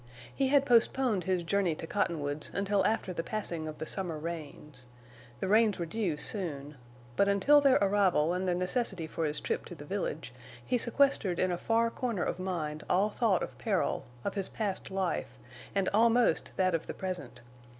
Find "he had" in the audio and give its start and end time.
0.33-0.65